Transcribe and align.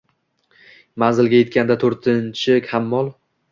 …Manzilga 1.03 1.37
yetganda 1.43 1.79
to’rtinchi 1.85 2.59
hammol 2.75 3.15